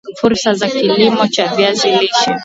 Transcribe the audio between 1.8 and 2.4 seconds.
lishe